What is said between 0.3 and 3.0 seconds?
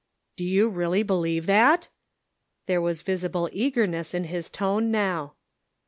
"Do you really believe that?" There